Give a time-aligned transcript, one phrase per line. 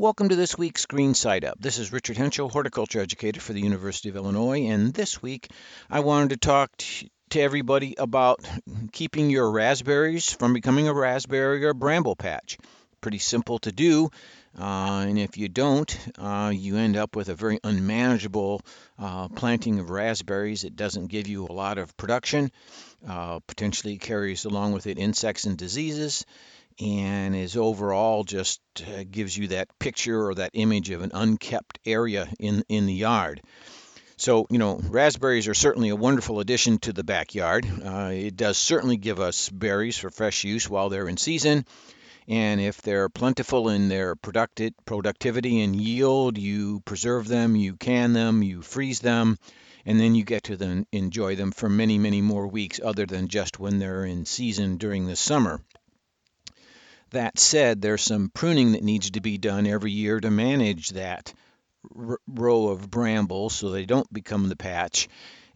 [0.00, 1.60] Welcome to this week's Green Side Up.
[1.60, 5.50] This is Richard Hentschel, horticulture educator for the University of Illinois, and this week
[5.90, 8.40] I wanted to talk to everybody about
[8.92, 12.56] keeping your raspberries from becoming a raspberry or bramble patch.
[13.02, 14.08] Pretty simple to do,
[14.58, 18.62] uh, and if you don't, uh, you end up with a very unmanageable
[18.98, 20.64] uh, planting of raspberries.
[20.64, 22.50] It doesn't give you a lot of production,
[23.06, 26.24] uh, potentially carries along with it insects and diseases
[26.80, 31.78] and is overall just uh, gives you that picture or that image of an unkept
[31.86, 33.42] area in in the yard.
[34.20, 37.66] So, you know, raspberries are certainly a wonderful addition to the backyard.
[37.82, 41.64] Uh, it does certainly give us berries for fresh use while they're in season.
[42.28, 48.12] And if they're plentiful in their producti- productivity and yield, you preserve them, you can
[48.12, 49.38] them, you freeze them,
[49.86, 53.58] and then you get to enjoy them for many, many more weeks other than just
[53.58, 55.62] when they're in season during the summer.
[57.10, 61.34] That said, there's some pruning that needs to be done every year to manage that
[61.96, 65.08] r- row of brambles so they don't become the patch.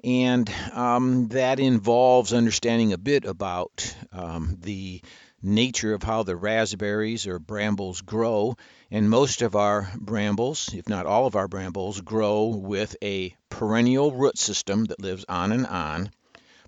[0.03, 5.01] And um, that involves understanding a bit about um, the
[5.43, 8.57] nature of how the raspberries or brambles grow.
[8.91, 14.13] And most of our brambles, if not all of our brambles, grow with a perennial
[14.13, 16.11] root system that lives on and on.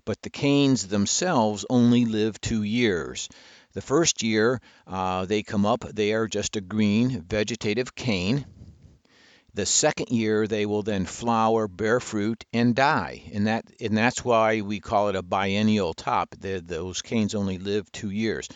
[0.05, 3.29] But the canes themselves only live two years.
[3.73, 8.45] The first year uh, they come up, they are just a green vegetative cane.
[9.53, 14.23] The second year they will then flower, bear fruit, and die, and that and that's
[14.23, 16.35] why we call it a biennial top.
[16.39, 18.47] The, those canes only live two years.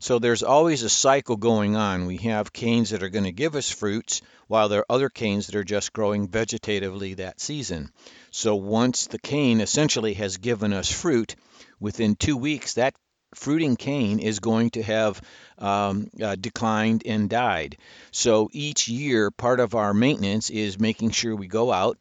[0.00, 2.04] So there's always a cycle going on.
[2.04, 5.46] We have canes that are going to give us fruits, while there are other canes
[5.46, 7.90] that are just growing vegetatively that season.
[8.30, 11.36] So once the cane essentially has given us fruit,
[11.78, 12.94] within two weeks that
[13.34, 15.20] fruiting cane is going to have
[15.58, 17.76] um, uh, declined and died.
[18.10, 21.98] So each year, part of our maintenance is making sure we go out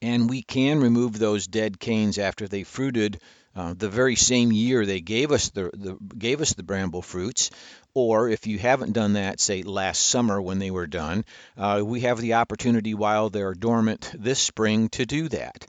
[0.00, 3.20] and we can remove those dead canes after they fruited
[3.54, 7.50] uh, the very same year they gave us the, the, gave us the bramble fruits,
[7.92, 11.24] or if you haven't done that, say last summer when they were done,
[11.58, 15.66] uh, we have the opportunity while they're dormant this spring to do that.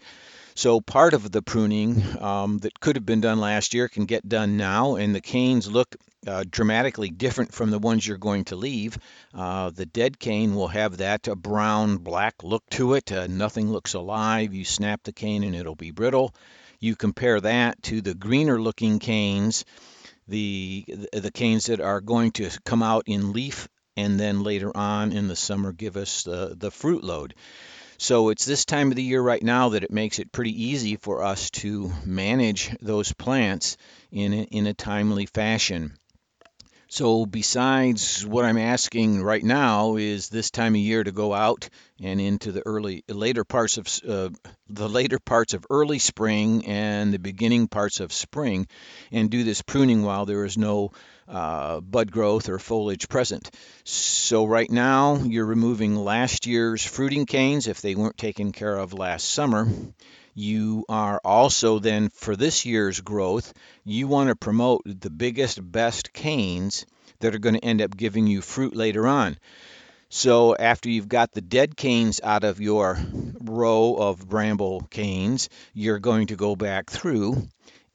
[0.55, 4.27] So part of the pruning um, that could have been done last year can get
[4.27, 5.95] done now, and the canes look
[6.27, 8.97] uh, dramatically different from the ones you're going to leave.
[9.33, 13.11] Uh, the dead cane will have that uh, brown black look to it.
[13.11, 14.53] Uh, nothing looks alive.
[14.53, 16.33] You snap the cane and it'll be brittle.
[16.79, 19.65] You compare that to the greener looking canes,
[20.27, 25.11] the the canes that are going to come out in leaf and then later on
[25.11, 27.35] in the summer give us the, the fruit load.
[27.97, 30.95] So it's this time of the year right now that it makes it pretty easy
[30.95, 33.77] for us to manage those plants
[34.11, 35.97] in a, in a timely fashion.
[36.93, 41.67] So besides what I'm asking right now is this time of year to go out
[41.99, 44.29] and into the early later parts of uh,
[44.69, 48.67] the later parts of early spring and the beginning parts of spring
[49.11, 50.91] and do this pruning while there is no
[51.27, 53.49] uh, bud growth or foliage present.
[53.85, 58.93] So right now you're removing last year's fruiting canes if they weren't taken care of
[58.93, 59.67] last summer.
[60.35, 66.13] You are also then for this year's growth, you want to promote the biggest, best
[66.13, 66.85] canes
[67.19, 69.37] that are going to end up giving you fruit later on.
[70.09, 72.99] So after you've got the dead canes out of your
[73.41, 77.47] row of bramble canes, you're going to go back through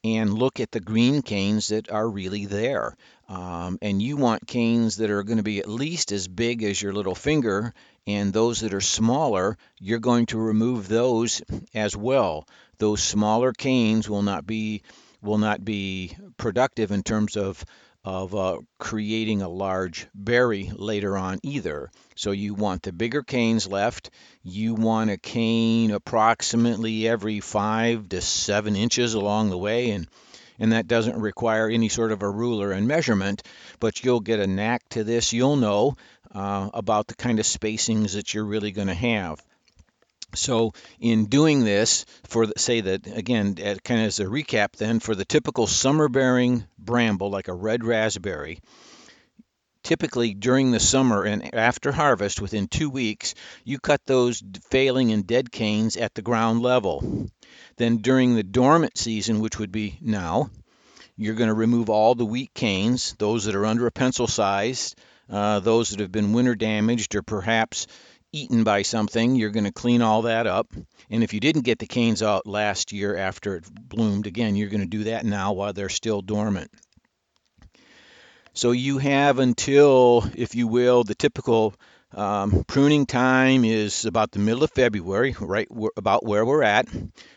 [0.05, 2.97] and look at the green canes that are really there.
[3.28, 6.81] Um, and you want canes that are going to be at least as big as
[6.81, 7.75] your little finger,
[8.06, 11.43] and those that are smaller, you're going to remove those
[11.75, 12.47] as well.
[12.78, 14.83] Those smaller canes will not be
[15.21, 17.65] will not be productive in terms of
[18.05, 21.91] of uh, creating a large berry later on either.
[22.15, 24.11] So you want the bigger canes left.
[24.43, 30.09] You want a cane approximately every five to seven inches along the way, and
[30.58, 33.42] and that doesn't require any sort of a ruler and measurement,
[33.80, 35.32] but you'll get a knack to this.
[35.32, 35.96] You'll know
[36.34, 39.43] uh, about the kind of spacings that you're really going to have.
[40.34, 45.00] So, in doing this, for the, say that again, kind of as a recap, then
[45.00, 48.61] for the typical summer bearing bramble, like a red raspberry,
[49.82, 53.34] typically during the summer and after harvest, within two weeks,
[53.64, 57.28] you cut those failing and dead canes at the ground level.
[57.76, 60.50] Then during the dormant season, which would be now,
[61.16, 64.94] you're going to remove all the weak canes, those that are under a pencil size,
[65.30, 67.86] uh, those that have been winter damaged or perhaps
[68.32, 70.72] eaten by something, you're going to clean all that up.
[71.10, 74.69] And if you didn't get the canes out last year after it bloomed, again, you're
[74.69, 76.70] going to do that now while they're still dormant.
[78.58, 81.75] So you have until, if you will, the typical
[82.12, 86.88] um, pruning time is about the middle of February, right about where we're at,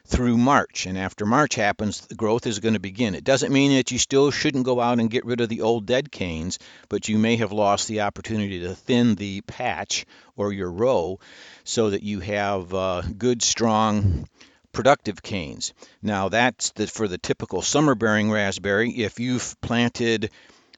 [0.07, 0.87] through March.
[0.87, 3.13] And after March happens, the growth is going to begin.
[3.13, 5.85] It doesn't mean that you still shouldn't go out and get rid of the old
[5.85, 6.57] dead canes,
[6.89, 11.19] but you may have lost the opportunity to thin the patch or your row
[11.63, 14.27] so that you have uh, good, strong,
[14.71, 15.75] productive canes.
[16.01, 18.89] Now, that's the, for the typical summer bearing raspberry.
[18.89, 20.31] If you've planted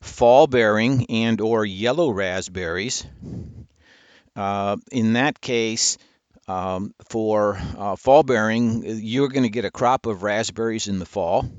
[0.04, 3.06] fall bearing and or yellow raspberries,
[4.36, 5.98] uh, in that case,
[6.48, 11.06] um, for uh, fall bearing, you're going to get a crop of raspberries in the
[11.06, 11.50] fall.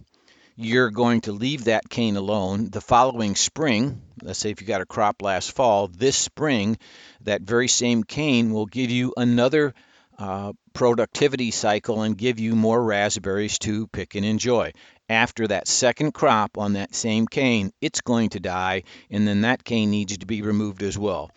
[0.57, 2.71] You're going to leave that cane alone.
[2.71, 6.79] The following spring, let's say if you got a crop last fall, this spring,
[7.23, 9.75] that very same cane will give you another
[10.19, 14.73] uh, productivity cycle and give you more raspberries to pick and enjoy.
[15.09, 19.63] After that second crop on that same cane, it's going to die, and then that
[19.63, 21.31] cane needs to be removed as well.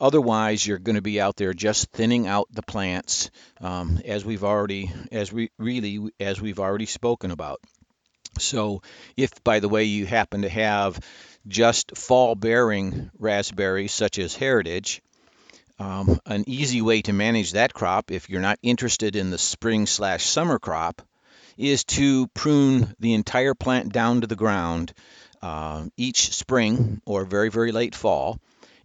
[0.00, 3.30] Otherwise, you're going to be out there just thinning out the plants,
[3.60, 7.60] um, as we've already, as we really, as we've already spoken about.
[8.38, 8.82] So,
[9.16, 11.00] if by the way you happen to have
[11.48, 15.02] just fall bearing raspberries, such as Heritage,
[15.80, 19.86] um, an easy way to manage that crop, if you're not interested in the spring
[19.86, 21.02] slash summer crop,
[21.58, 24.94] is to prune the entire plant down to the ground
[25.42, 28.38] uh, each spring or very, very late fall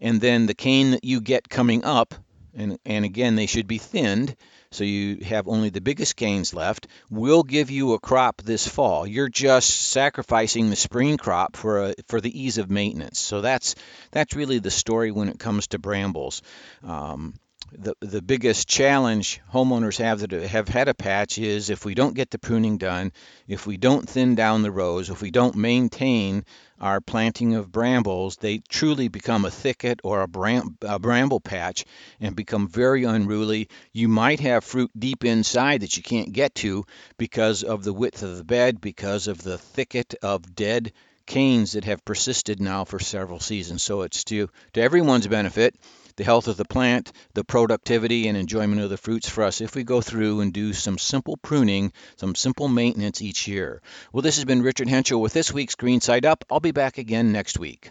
[0.04, 2.14] and then the cane that you get coming up,
[2.54, 4.36] and, and again, they should be thinned,
[4.70, 9.08] so you have only the biggest canes left, will give you a crop this fall.
[9.08, 13.18] You're just sacrificing the spring crop for a, for the ease of maintenance.
[13.18, 13.76] So that's
[14.12, 16.42] that's really the story when it comes to brambles.
[16.84, 17.36] Um,
[17.78, 22.16] the, the biggest challenge homeowners have that have had a patch is if we don't
[22.16, 23.12] get the pruning done,
[23.48, 26.46] if we don't thin down the rows, if we don't maintain
[26.80, 31.86] our planting of brambles, they truly become a thicket or a, bram, a bramble patch
[32.20, 33.70] and become very unruly.
[33.92, 36.86] You might have fruit deep inside that you can't get to
[37.18, 40.92] because of the width of the bed, because of the thicket of dead
[41.26, 43.82] canes that have persisted now for several seasons.
[43.82, 45.76] So it's to, to everyone's benefit
[46.16, 49.76] the health of the plant, the productivity and enjoyment of the fruits for us if
[49.76, 53.82] we go through and do some simple pruning, some simple maintenance each year.
[54.12, 56.44] Well, this has been Richard Hentschel with this week's Green Side Up.
[56.52, 57.90] I'll be back again next week.